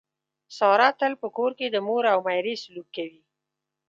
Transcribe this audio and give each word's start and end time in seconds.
ساره 0.57 0.89
تل 0.99 1.13
په 1.21 1.27
کور 1.37 1.51
کې 1.59 1.67
د 1.69 1.77
مور 1.87 2.03
او 2.13 2.19
میرې 2.27 2.55
سلوک 2.63 2.87
کوي. 2.97 3.21